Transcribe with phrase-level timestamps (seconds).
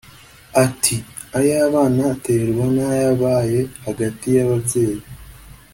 [0.65, 0.95] Ati
[1.37, 5.03] “Ay’abana aterwa n’ayabaye hagati y’ababyeyi